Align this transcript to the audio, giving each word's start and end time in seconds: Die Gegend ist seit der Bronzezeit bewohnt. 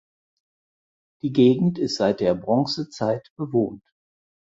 Die 1.21 1.31
Gegend 1.31 1.77
ist 1.77 1.97
seit 1.97 2.21
der 2.21 2.33
Bronzezeit 2.33 3.31
bewohnt. 3.37 3.83